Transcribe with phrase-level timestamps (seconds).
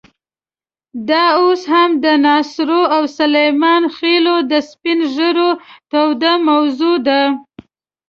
[1.07, 5.49] دا اوس هم د ناصرو او سلیمان خېلو د سپین ږیرو
[5.91, 7.21] توده موضوع ده.